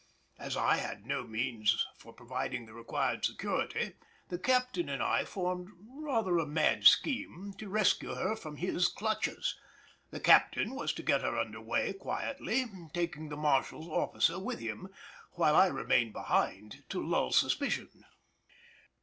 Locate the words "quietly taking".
11.93-13.29